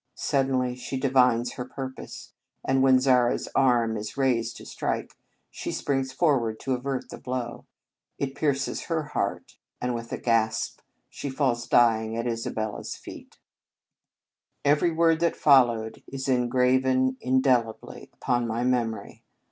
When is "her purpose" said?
1.53-2.33